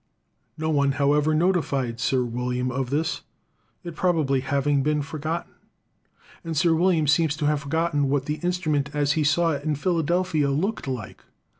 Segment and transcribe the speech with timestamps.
[0.57, 3.21] No one, however, notified Sir William of this,
[3.83, 5.51] it probably having been forgotten;
[6.43, 9.75] and Sir William seems to have forgotten what the instrument, as he saw it in
[9.75, 11.23] Philadelphia, looked like.